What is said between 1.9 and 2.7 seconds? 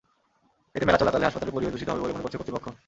হবে বলে মনে করছে কর্তৃপক্ষ।